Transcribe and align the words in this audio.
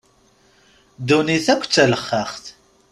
Ddunit 0.99 1.47
akk 1.53 1.63
d 1.67 1.71
talexxaxt. 1.73 2.45